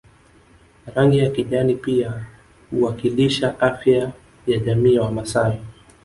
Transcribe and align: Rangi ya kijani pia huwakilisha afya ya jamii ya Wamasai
Rangi 0.95 1.17
ya 1.19 1.29
kijani 1.29 1.75
pia 1.75 2.25
huwakilisha 2.71 3.59
afya 3.61 4.11
ya 4.47 4.57
jamii 4.57 4.95
ya 4.95 5.01
Wamasai 5.01 5.59